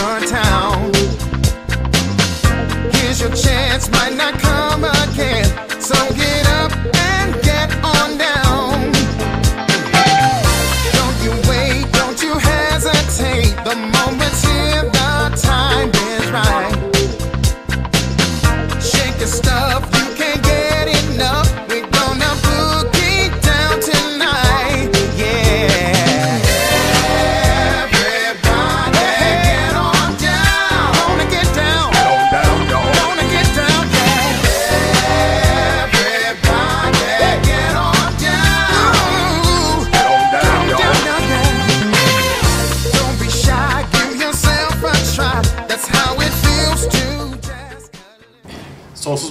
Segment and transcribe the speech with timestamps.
[0.00, 0.92] your town.
[2.92, 4.49] Here's your chance, might not come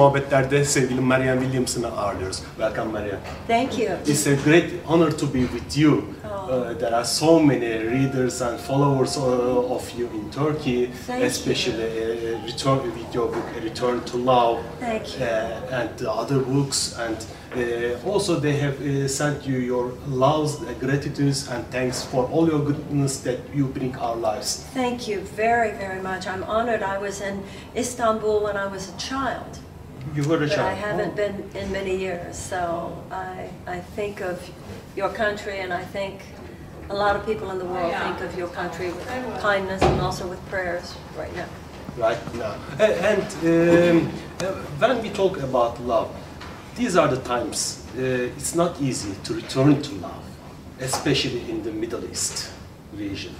[0.00, 2.42] Muhabbetler'de sevgili Marianne Williamson'ı ağırlıyoruz.
[2.58, 3.20] Welcome Marianne.
[3.48, 3.88] Thank you.
[4.06, 6.02] It's a great honor to be with you.
[6.24, 11.84] Uh, there are so many readers and followers uh, of you in Turkey, Thank especially
[11.84, 15.26] uh, return with your book Return to Love Thank you.
[15.26, 17.16] uh, and the other books and
[17.56, 22.48] uh, also they have uh, sent you your loves, uh, gratitudes and thanks for all
[22.48, 24.64] your goodness that you bring our lives.
[24.74, 26.26] Thank you very, very much.
[26.26, 26.82] I'm honored.
[26.82, 27.42] I was in
[27.76, 29.58] Istanbul when I was a child,
[30.14, 32.36] You were a but I haven't been in many years.
[32.36, 34.38] So I, I think of
[34.96, 36.22] your country, and I think
[36.88, 39.06] a lot of people in the world think of your country with
[39.40, 41.48] kindness and also with prayers right now.
[41.96, 42.54] right now.
[42.78, 44.08] And um,
[44.78, 46.14] when we talk about love,
[46.74, 48.00] these are the times uh,
[48.36, 50.24] it's not easy to return to love,
[50.80, 52.50] especially in the Middle East
[52.92, 53.34] region.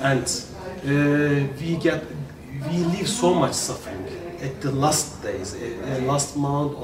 [0.00, 0.24] And
[0.84, 2.04] uh, we get,
[2.70, 4.06] we live so much suffering
[4.40, 6.74] at the last days, uh, uh, last month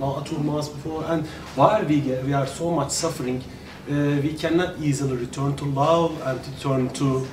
[0.00, 1.04] or two months before.
[1.04, 1.26] And
[1.56, 3.42] while we get, we are so much suffering,
[3.90, 7.26] uh, we cannot easily return to love and return to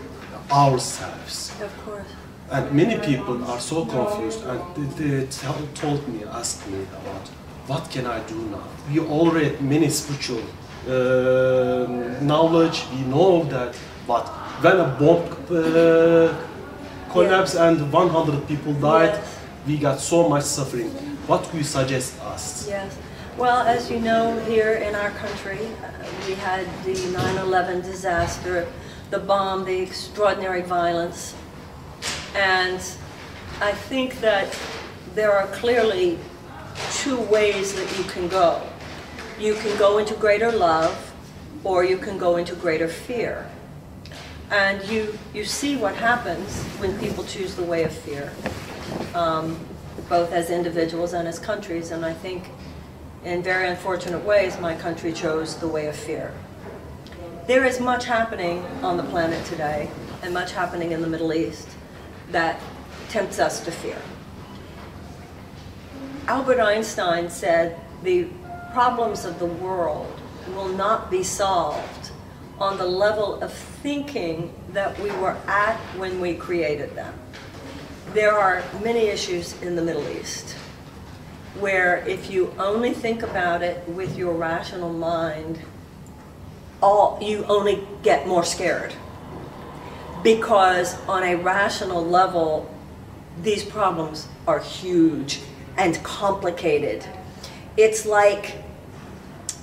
[0.52, 1.52] ourselves.
[1.62, 2.08] Of course.
[2.52, 7.28] And many people are so confused and they, they tell, told me, asked me about
[7.68, 8.64] what can I do now?
[8.92, 10.44] We already read many spiritual
[10.88, 13.75] um knowledge, we know that,
[14.08, 14.28] but
[14.62, 16.31] when a bomb uh,
[17.16, 19.20] collapsed and 100 people died.
[19.66, 20.90] We got so much suffering.
[21.28, 22.68] What do you suggest us?
[22.68, 22.98] Yes.
[23.38, 28.68] Well, as you know, here in our country, uh, we had the 9/11 disaster,
[29.09, 31.34] the bomb, the extraordinary violence,
[32.36, 32.80] and
[33.62, 34.56] I think that
[35.16, 36.18] there are clearly
[36.94, 38.62] two ways that you can go.
[39.40, 41.14] You can go into greater love,
[41.64, 43.50] or you can go into greater fear.
[44.52, 48.31] And you, you see what happens when people choose the way of fear,
[49.13, 49.59] um,
[50.09, 51.91] both as individuals and as countries.
[51.91, 52.50] And I think
[53.23, 56.34] in very unfortunate ways, my country chose the way of fear.
[57.47, 59.90] There is much happening on the planet today,
[60.24, 61.68] and much happening in the Middle East,
[62.31, 62.59] that
[63.09, 64.01] tempts us to fear.
[66.28, 68.28] Albert Einstein said the
[68.74, 70.19] problems of the world
[70.56, 72.12] will not be solved
[72.59, 77.13] on the level of thinking that we were at when we created them.
[78.16, 80.52] There are many issues in the Middle East
[81.59, 85.59] where if you only think about it with your rational mind,
[86.81, 88.94] all you only get more scared.
[90.24, 92.74] Because on a rational level,
[93.42, 95.42] these problems are huge
[95.75, 97.06] and complicated.
[97.75, 98.64] It's like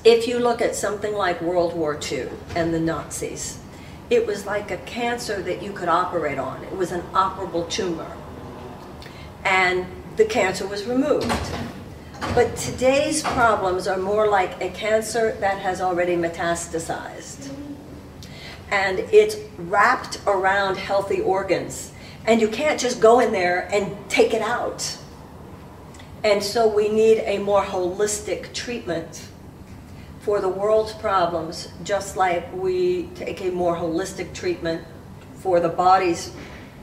[0.04, 3.58] if you look at something like World War II and the Nazis,
[4.10, 6.62] it was like a cancer that you could operate on.
[6.64, 8.14] It was an operable tumor.
[9.44, 9.86] And
[10.16, 11.32] the cancer was removed.
[12.34, 17.52] But today's problems are more like a cancer that has already metastasized.
[18.70, 21.92] And it's wrapped around healthy organs.
[22.24, 24.96] And you can't just go in there and take it out.
[26.24, 29.28] And so we need a more holistic treatment
[30.20, 34.86] for the world's problems, just like we take a more holistic treatment
[35.34, 36.32] for the body's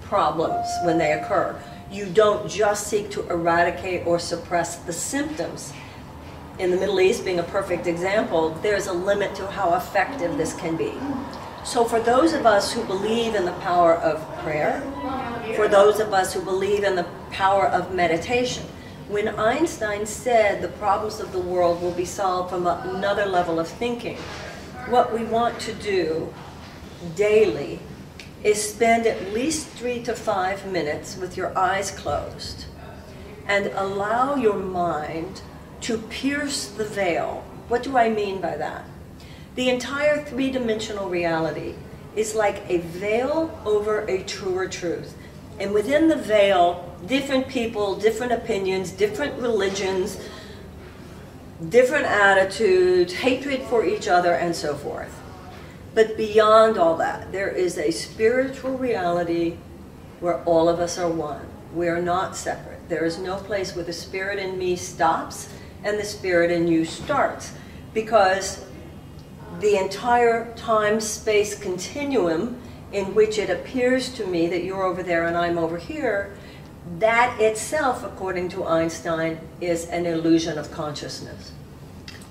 [0.02, 1.58] problems when they occur.
[1.92, 5.74] You don't just seek to eradicate or suppress the symptoms.
[6.60, 10.54] In the Middle East, being a perfect example, there's a limit to how effective this
[10.54, 10.94] can be.
[11.64, 14.82] So, for those of us who believe in the power of prayer,
[15.56, 18.66] for those of us who believe in the power of meditation,
[19.10, 23.68] When Einstein said the problems of the world will be solved from another level of
[23.68, 24.18] thinking,
[24.88, 26.32] what we want to do
[27.16, 27.80] daily
[28.44, 32.66] is spend at least three to five minutes with your eyes closed
[33.48, 35.42] and allow your mind
[35.82, 37.44] to pierce the veil.
[37.68, 38.86] What do I mean by that?
[39.56, 41.76] The entire three dimensional reality
[42.16, 45.16] is like a veil over a truer truth.
[45.60, 50.18] And within the veil, different people, different opinions, different religions,
[51.68, 55.19] different attitudes, hatred for each other, and so forth.
[55.94, 59.58] But beyond all that, there is a spiritual reality
[60.20, 61.46] where all of us are one.
[61.74, 62.88] We are not separate.
[62.90, 65.50] There is no place where the spirit in me stops
[65.84, 67.54] and the spirit in you starts.
[67.94, 68.66] Because
[69.60, 75.28] the entire time space continuum in which it appears to me that you're over there
[75.28, 76.36] and I'm over here,
[76.98, 81.52] that itself, according to Einstein, is an illusion of consciousness.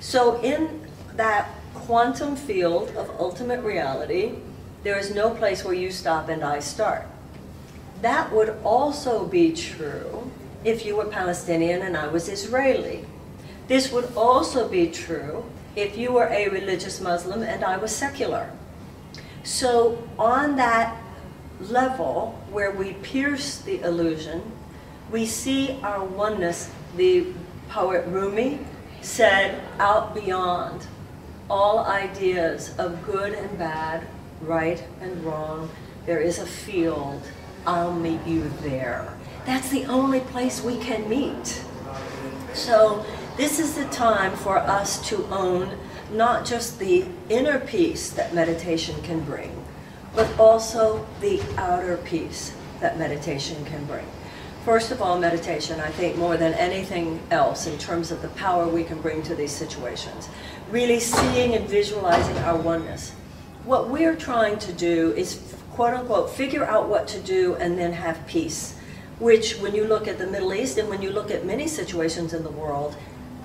[0.00, 1.50] So, in that
[1.86, 4.34] quantum field of ultimate reality,
[4.82, 7.06] there is no place where you stop and I start.
[8.02, 10.30] That would also be true
[10.64, 13.04] if you were Palestinian and I was Israeli.
[13.66, 15.44] This would also be true
[15.76, 18.50] if you were a religious Muslim and I was secular.
[19.42, 20.96] So, on that
[21.60, 24.42] level where we pierce the illusion,
[25.10, 26.70] we see our oneness.
[26.96, 27.26] The
[27.68, 28.60] poet Rumi
[29.00, 30.86] said, out beyond
[31.50, 34.06] all ideas of good and bad,
[34.42, 35.70] right and wrong,
[36.06, 37.22] there is a field.
[37.66, 39.12] I'll meet you there.
[39.46, 41.62] That's the only place we can meet.
[42.54, 43.04] So,
[43.36, 45.78] this is the time for us to own
[46.10, 49.64] not just the inner peace that meditation can bring,
[50.14, 54.06] but also the outer peace that meditation can bring.
[54.64, 58.68] First of all, meditation, I think more than anything else in terms of the power
[58.68, 60.28] we can bring to these situations,
[60.70, 63.12] really seeing and visualizing our oneness.
[63.64, 67.92] What we're trying to do is, quote unquote, figure out what to do and then
[67.92, 68.76] have peace.
[69.18, 72.32] Which, when you look at the Middle East and when you look at many situations
[72.32, 72.96] in the world,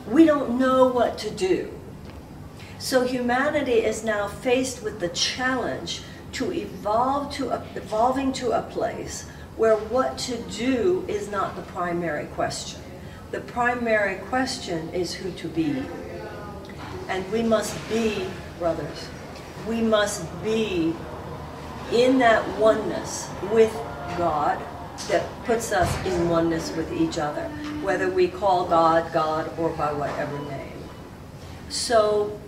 [0.08, 1.72] we don't know what to do.
[2.78, 6.02] So humanity is now faced with the challenge
[6.34, 11.62] to evolve to a, evolving to a place where what to do is not the
[11.62, 12.82] primary question.
[13.32, 15.84] The primary question is who to be.
[17.10, 18.28] And we must be,
[18.60, 19.10] brothers,
[19.68, 20.96] we must be
[21.92, 23.74] in that oneness with
[24.18, 24.60] God
[25.10, 27.50] that puts us in oneness with each other,
[27.82, 30.72] whether we call God God or by whatever name.
[31.70, 32.40] So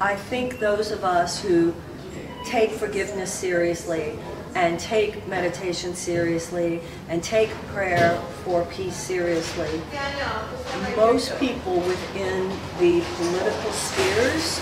[0.00, 1.74] I think those of us who
[2.46, 4.18] take forgiveness seriously
[4.54, 9.80] and take meditation seriously and take prayer for peace seriously,
[10.96, 12.48] most people within
[12.78, 14.60] the political spheres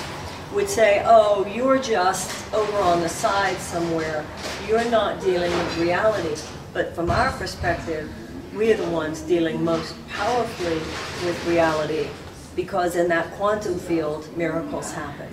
[0.52, 4.25] would say, oh, you're just over on the side somewhere.
[4.67, 6.40] You're not dealing with reality.
[6.73, 8.11] But from our perspective,
[8.55, 10.79] we are the ones dealing most powerfully
[11.25, 12.08] with reality
[12.56, 15.29] because in that quantum field, miracles happen.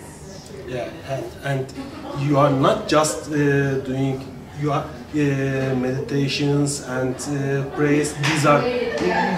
[0.68, 0.90] Yeah,
[1.44, 1.74] and,
[2.20, 8.14] you are not just uh, doing you are uh, meditations and uh, prayers.
[8.14, 8.62] These are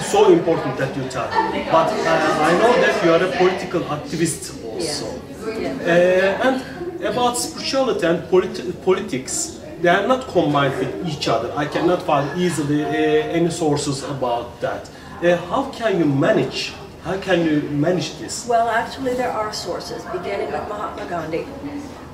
[0.01, 1.27] so important that you tell.
[1.71, 5.19] But uh, I know that you are a political activist also.
[5.47, 11.51] Uh, and about spirituality and polit- politics, they are not combined with each other.
[11.55, 14.89] I cannot find easily uh, any sources about that.
[15.23, 16.73] Uh, how can you manage?
[17.03, 18.47] How can you manage this?
[18.47, 21.47] Well, actually, there are sources, beginning with Mahatma Gandhi,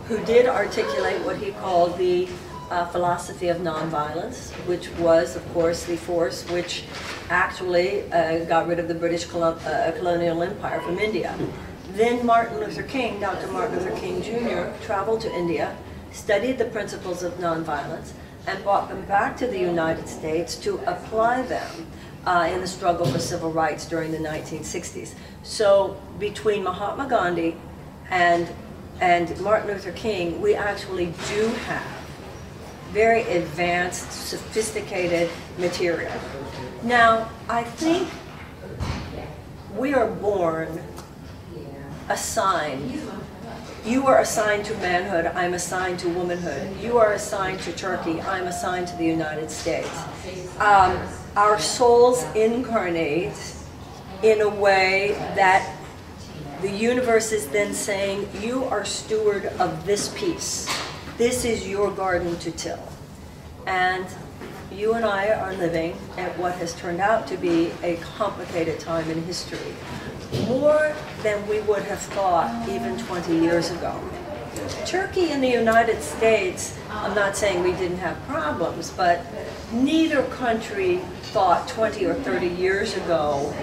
[0.08, 2.28] who did articulate what he called the
[2.74, 6.84] uh, philosophy of nonviolence, which was, of course, the force which
[7.30, 11.38] actually uh, got rid of the British uh, colonial empire from India.
[11.92, 13.48] Then Martin Luther King, Dr.
[13.52, 15.78] Martin Luther King Jr., traveled to India,
[16.12, 18.14] studied the principles of nonviolence,
[18.48, 21.88] and brought them back to the United States to apply them
[22.26, 25.14] uh, in the struggle for civil rights during the 1960s.
[25.44, 27.56] So between Mahatma Gandhi
[28.10, 28.50] and,
[29.00, 32.03] and Martin Luther King, we actually do have
[32.94, 36.14] very advanced, sophisticated material.
[36.84, 38.08] Now, I think
[39.76, 40.80] we are born
[42.08, 43.02] assigned.
[43.84, 46.80] You are assigned to manhood, I'm assigned to womanhood.
[46.80, 49.90] You are assigned to Turkey, I'm assigned to the United States.
[50.60, 51.02] Um,
[51.36, 53.34] our souls incarnate
[54.22, 55.68] in a way that
[56.62, 60.70] the universe is then saying, You are steward of this piece.
[61.18, 62.82] This is your garden to till.
[63.68, 64.08] And
[64.72, 69.08] you and I are living at what has turned out to be a complicated time
[69.12, 69.76] in history,
[70.48, 74.00] more than we would have thought even 20 years ago.
[74.88, 79.22] Turkey and the United States, I'm not saying we didn't have problems, but
[79.72, 80.98] neither country
[81.32, 83.54] thought 20 or 30 years ago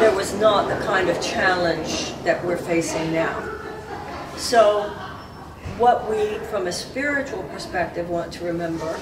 [0.00, 3.52] there was not the kind of challenge that we're facing now.
[4.36, 4.94] So,
[5.78, 8.98] what we, from a spiritual perspective, want to remember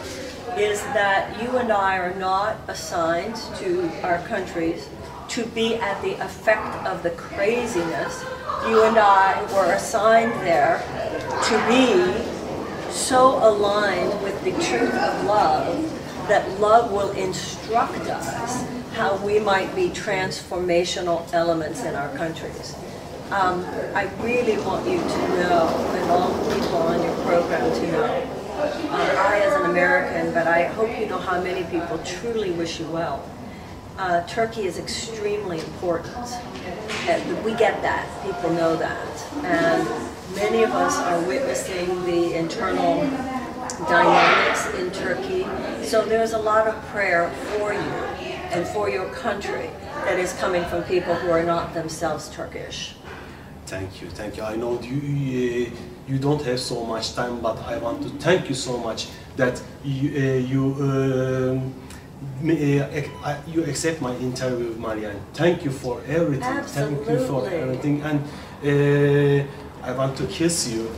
[0.57, 4.89] is that you and I are not assigned to our countries
[5.29, 8.25] to be at the effect of the craziness.
[8.67, 10.79] You and I were assigned there
[11.45, 19.17] to be so aligned with the truth of love that love will instruct us how
[19.25, 22.77] we might be transformational elements in our countries.
[23.31, 23.65] Um,
[23.95, 29.15] I really want you to know, and all people on your program to know, uh,
[29.19, 32.87] I as an American, but I hope you know how many people truly wish you
[32.87, 33.29] well.
[33.97, 36.15] Uh, Turkey is extremely important.
[37.45, 39.27] We get that, people know that.
[39.43, 39.89] And
[40.37, 43.01] many of us are witnessing the internal
[43.89, 45.47] dynamics in Turkey.
[45.85, 47.81] So there's a lot of prayer for you
[48.53, 49.71] and for your country
[50.05, 52.95] that is coming from people who are not themselves Turkish.
[53.67, 54.43] Thank you, thank you.
[54.43, 55.71] I know you uh,
[56.07, 59.61] you don't have so much time, but I want to thank you so much that
[59.85, 60.21] you uh,
[60.53, 61.75] you um,
[62.43, 65.21] uh, you accept my interview, with Marianne.
[65.33, 66.43] Thank you for everything.
[66.43, 67.05] Absolutely.
[67.07, 68.21] Thank you for everything, and
[68.63, 70.89] uh, I want to kiss you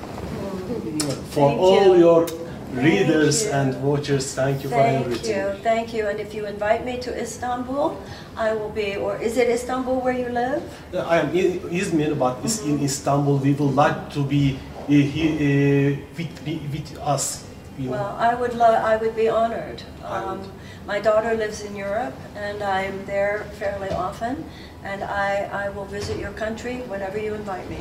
[1.31, 1.99] for Thank all you.
[1.99, 2.27] your
[2.73, 4.35] readers and watchers.
[4.35, 5.23] Thank you for everything.
[5.23, 6.07] Thank you, thank you.
[6.09, 8.01] And if you invite me to Istanbul,
[8.37, 10.63] I will be, or is it Istanbul where you live?
[10.95, 13.39] I am in Izmir, but it's in Istanbul.
[13.39, 17.45] We would like to be uh, here uh, with, with us.
[17.79, 17.91] You know.
[17.93, 19.83] Well, I would love, I would be honored.
[20.03, 20.51] Um, would.
[20.87, 24.45] my daughter lives in Europe, and I'm there fairly often,
[24.93, 27.77] and I, I will visit your country whenever you invite me.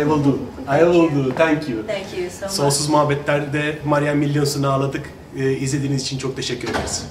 [0.00, 0.38] I will do.
[0.68, 1.32] I will do.
[1.32, 1.82] Thank you.
[1.86, 2.54] Thank you so much.
[2.54, 5.10] Sonsuz Muhabbetler'de Marian Milyons'unu ağladık.
[5.36, 7.04] Ee, izlediğiniz için çok teşekkür ederiz.